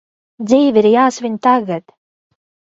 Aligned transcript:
Dzīve 0.45 0.81
ir 0.81 0.87
jāsvin 0.93 1.37
tagad! 1.49 1.95